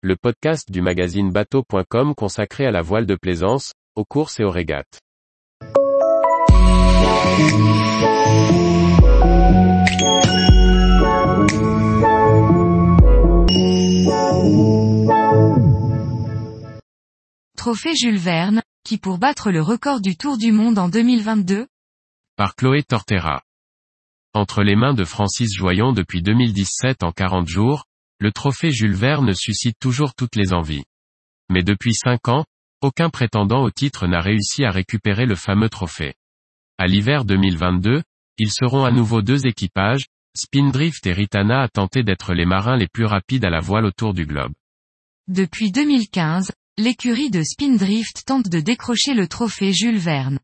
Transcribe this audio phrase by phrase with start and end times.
[0.00, 4.50] le podcast du magazine bateau.com consacré à la voile de plaisance, aux courses et aux
[4.50, 5.00] régates.
[17.56, 21.66] Trophée Jules Verne, qui pour battre le record du Tour du Monde en 2022
[22.36, 23.42] Par Chloé Tortera.
[24.32, 27.87] Entre les mains de Francis Joyon depuis 2017 en 40 jours,
[28.20, 30.84] le trophée Jules Verne suscite toujours toutes les envies.
[31.50, 32.44] Mais depuis 5 ans,
[32.80, 36.14] aucun prétendant au titre n'a réussi à récupérer le fameux trophée.
[36.78, 38.02] À l'hiver 2022,
[38.38, 42.86] ils seront à nouveau deux équipages, Spindrift et Ritana à tenter d'être les marins les
[42.86, 44.52] plus rapides à la voile autour du globe.
[45.26, 50.38] Depuis 2015, l'écurie de Spindrift tente de décrocher le trophée Jules Verne.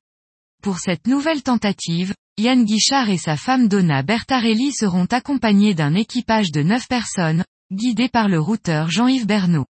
[0.62, 6.50] Pour cette nouvelle tentative, Yann Guichard et sa femme Donna Bertarelli seront accompagnés d'un équipage
[6.50, 9.66] de 9 personnes, guidés par le routeur Jean-Yves Bernot.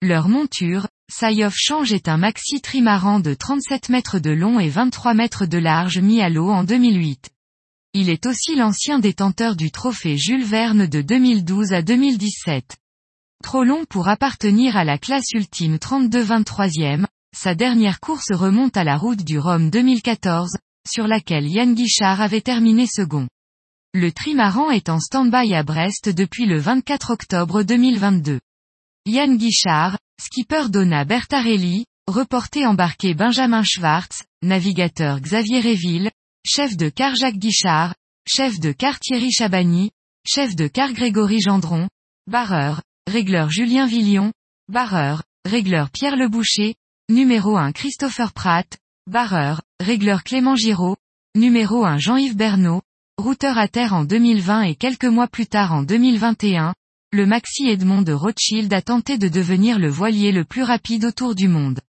[0.00, 5.14] Leur monture, Sayoff Change est un maxi trimaran de 37 mètres de long et 23
[5.14, 7.30] mètres de large mis à l'eau en 2008.
[7.92, 12.76] Il est aussi l'ancien détenteur du trophée Jules Verne de 2012 à 2017.
[13.42, 17.04] Trop long pour appartenir à la classe ultime 32-23e,
[17.36, 20.56] sa dernière course remonte à la route du Rhum 2014,
[20.88, 23.28] sur laquelle Yann Guichard avait terminé second.
[23.96, 28.40] Le trimaran est en stand-by à Brest depuis le 24 octobre 2022.
[29.06, 36.10] Yann Guichard, skipper Donna Bertarelli, reporté embarqué Benjamin Schwartz, navigateur Xavier Réville,
[36.44, 37.94] chef de car Jacques Guichard,
[38.26, 39.92] chef de car Thierry Chabani,
[40.26, 41.88] chef de car Grégory Gendron,
[42.26, 44.32] barreur, régleur Julien Villion,
[44.66, 46.74] barreur, régleur Pierre Leboucher,
[47.08, 48.76] numéro 1 Christopher Pratt,
[49.08, 50.96] barreur, régleur Clément Giraud,
[51.36, 52.82] numéro 1 Jean-Yves Bernot,
[53.18, 56.74] routeur à terre en 2020 et quelques mois plus tard en 2021,
[57.12, 61.34] le Maxi Edmond de Rothschild a tenté de devenir le voilier le plus rapide autour
[61.34, 61.80] du monde.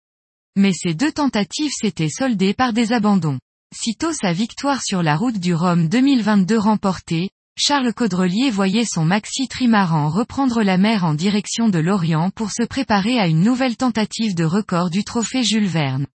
[0.55, 3.39] Mais ces deux tentatives s'étaient soldées par des abandons.
[3.75, 9.49] Sitôt sa victoire sur la route du Rhum 2022 remportée, Charles Caudrelier voyait son Maxi
[9.49, 14.35] Trimaran reprendre la mer en direction de l'Orient pour se préparer à une nouvelle tentative
[14.35, 16.07] de record du trophée Jules Verne.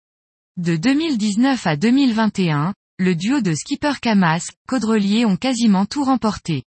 [0.57, 6.63] De 2019 à 2021, le duo de skipper Camas, Caudrelier ont quasiment tout remporté.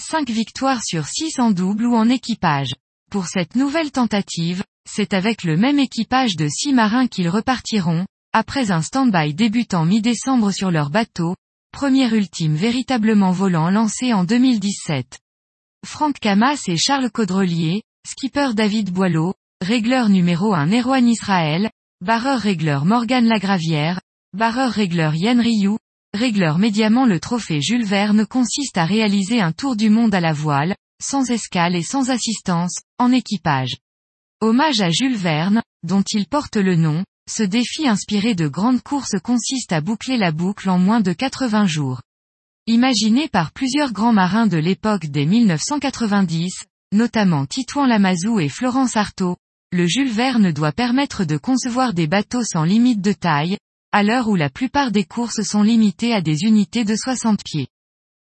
[0.00, 2.74] 5 victoires sur 6 en double ou en équipage.
[3.08, 8.72] Pour cette nouvelle tentative, c'est avec le même équipage de 6 marins qu'ils repartiront, après
[8.72, 11.36] un stand-by débutant mi-décembre sur leur bateau,
[11.70, 15.20] premier ultime véritablement volant lancé en 2017.
[15.86, 21.70] Franck Camas et Charles Caudrelier, skipper David Boileau, régleur numéro 1 Erwan Israël,
[22.00, 24.00] barreur régleur Morgan Lagravière,
[24.40, 25.78] barreur régleur Yann Rioux,
[26.14, 30.32] régleur médiamment le trophée Jules Verne consiste à réaliser un tour du monde à la
[30.32, 33.76] voile, sans escale et sans assistance, en équipage.
[34.40, 39.18] Hommage à Jules Verne, dont il porte le nom, ce défi inspiré de grandes courses
[39.22, 42.00] consiste à boucler la boucle en moins de 80 jours.
[42.66, 49.36] Imaginé par plusieurs grands marins de l'époque des 1990, notamment Titouan Lamazou et Florence Artaud,
[49.72, 53.58] le Jules Verne doit permettre de concevoir des bateaux sans limite de taille,
[53.92, 57.68] à l'heure où la plupart des courses sont limitées à des unités de 60 pieds.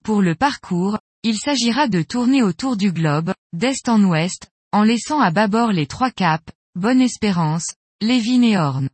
[0.04, 5.20] Pour le parcours, il s'agira de tourner autour du globe, d'est en ouest, en laissant
[5.20, 8.88] à bâbord les trois caps, Bonne Espérance, Lévin et Horn.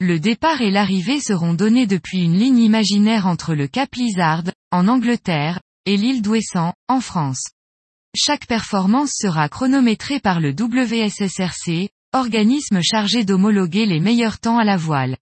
[0.00, 4.88] Le départ et l'arrivée seront donnés depuis une ligne imaginaire entre le cap Lizard, en
[4.88, 7.42] Angleterre, et l'île d'Ouessant, en France.
[8.14, 14.76] Chaque performance sera chronométrée par le WSSRC, organisme chargé d'homologuer les meilleurs temps à la
[14.76, 15.16] voile.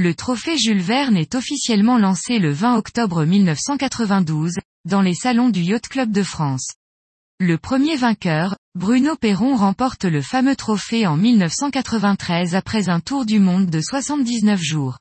[0.00, 4.52] Le trophée Jules Verne est officiellement lancé le 20 octobre 1992,
[4.84, 6.68] dans les salons du Yacht Club de France.
[7.40, 13.40] Le premier vainqueur, Bruno Perron remporte le fameux trophée en 1993 après un tour du
[13.40, 14.98] monde de 79 jours.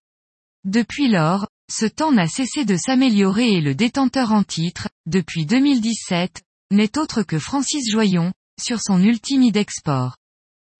[0.64, 6.42] Depuis lors, ce temps n'a cessé de s'améliorer et le détenteur en titre, depuis 2017,
[6.72, 10.18] n'est autre que Francis Joyon, sur son ultime idexport.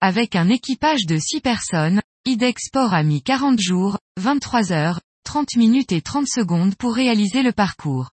[0.00, 5.92] Avec un équipage de 6 personnes, Idexport a mis 40 jours, 23 heures, 30 minutes
[5.92, 8.10] et 30 secondes pour réaliser le parcours.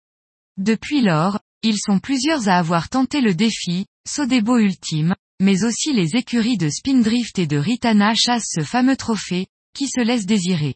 [0.57, 6.15] Depuis lors, ils sont plusieurs à avoir tenté le défi, Sodebo ultime, mais aussi les
[6.15, 9.45] écuries de Spindrift et de Ritana chassent ce fameux trophée,
[9.75, 10.73] qui se laisse désirer.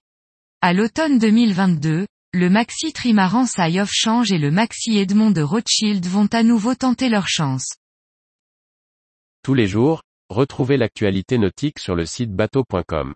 [0.61, 6.05] À l'automne 2022, le Maxi Trimaran Sai of Change et le Maxi Edmond de Rothschild
[6.05, 7.77] vont à nouveau tenter leur chance.
[9.41, 13.15] Tous les jours, retrouvez l'actualité nautique sur le site bateau.com.